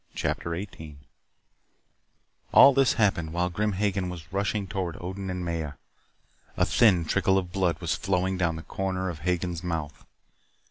[0.15, 0.97] CHAPTER 18
[2.53, 5.73] All this happened while Grim Hagen was rushing toward Odin and Maya.
[6.57, 10.03] A thin trickle of blood was flowing down the corner of Hagen's mouth.